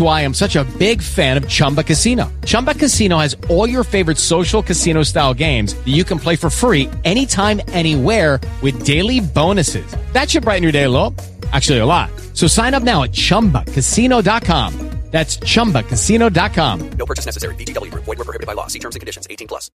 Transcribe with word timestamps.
why 0.00 0.22
I'm 0.22 0.32
such 0.32 0.56
a 0.56 0.64
big 0.78 1.02
fan 1.02 1.36
of 1.36 1.46
Chumba 1.46 1.82
Casino. 1.82 2.32
Chumba 2.46 2.74
Casino 2.74 3.18
has 3.18 3.36
all 3.50 3.68
your 3.68 3.84
favorite 3.84 4.16
social 4.16 4.62
casino 4.62 5.02
style 5.02 5.34
games 5.34 5.74
that 5.74 5.92
you 5.92 6.04
can 6.04 6.18
play 6.18 6.36
for 6.36 6.48
free 6.48 6.88
anytime, 7.04 7.60
anywhere 7.68 8.40
with 8.62 8.86
daily 8.86 9.20
bonuses. 9.20 9.86
That 10.12 10.30
should 10.30 10.44
brighten 10.44 10.62
your 10.62 10.72
day 10.72 10.84
a 10.84 10.90
little. 10.90 11.14
Actually, 11.52 11.80
a 11.80 11.86
lot. 11.86 12.10
So 12.32 12.46
sign 12.46 12.72
up 12.72 12.82
now 12.82 13.02
at 13.02 13.10
chumbacasino.com. 13.10 14.94
That's 15.14 15.36
chumbacasino.com. 15.36 16.90
No 16.98 17.06
purchase 17.06 17.24
necessary. 17.24 17.54
VGW 17.54 17.92
Group. 17.92 18.02
Void 18.02 18.18
were 18.18 18.24
prohibited 18.24 18.48
by 18.48 18.54
law. 18.54 18.66
See 18.66 18.80
terms 18.80 18.96
and 18.96 19.00
conditions. 19.00 19.28
18 19.30 19.46
plus. 19.46 19.70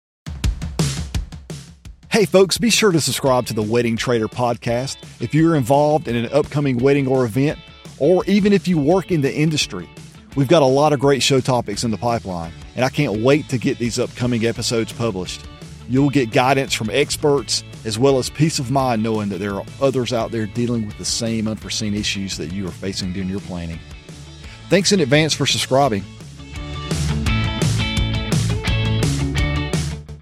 Hey, 2.11 2.25
folks, 2.25 2.59
be 2.59 2.71
sure 2.71 2.91
to 2.91 3.01
subscribe 3.01 3.47
to 3.47 3.55
the 3.55 3.63
Wedding 3.63 3.97
Trader 3.97 4.27
podcast. 4.27 4.97
If 5.21 5.35
you're 5.35 5.55
involved 5.55 6.09
in 6.09 6.17
an 6.17 6.29
upcoming 6.33 6.79
wedding 6.79 7.07
or 7.07 7.25
event, 7.25 7.61
or 8.01 8.25
even 8.25 8.53
if 8.53 8.67
you 8.67 8.79
work 8.79 9.13
in 9.13 9.21
the 9.21 9.33
industry, 9.33 9.89
we've 10.37 10.49
got 10.49 10.63
a 10.63 10.67
lot 10.67 10.93
of 10.93 11.01
great 11.01 11.23
show 11.23 11.41
topics 11.41 11.85
in 11.85 11.91
the 11.91 11.99
pipeline, 11.99 12.53
and 12.77 12.85
I 12.85 12.89
can't 12.89 13.23
wait 13.23 13.49
to 13.49 13.59
get 13.59 13.79
these 13.79 13.99
upcoming 13.99 14.45
episodes 14.47 14.93
published. 14.93 15.47
You'll 15.89 16.11
get 16.11 16.31
guidance 16.31 16.75
from 16.75 16.91
experts 16.91 17.65
as 17.85 17.99
well 17.99 18.19
as 18.19 18.29
peace 18.29 18.59
of 18.59 18.71
mind 18.71 19.03
knowing 19.03 19.31
that 19.31 19.39
there 19.39 19.55
are 19.55 19.65
others 19.81 20.13
out 20.13 20.31
there 20.31 20.47
dealing 20.47 20.87
with 20.87 20.99
the 20.99 21.05
same 21.05 21.49
unforeseen 21.49 21.95
issues 21.95 22.37
that 22.37 22.53
you 22.53 22.67
are 22.67 22.73
facing 22.73 23.13
during 23.13 23.29
your 23.29 23.41
planning. 23.41 23.79
Thanks 24.69 24.93
in 24.93 25.01
advance 25.01 25.33
for 25.33 25.47
subscribing. 25.47 26.05